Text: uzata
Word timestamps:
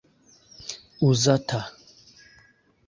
uzata 1.09 1.59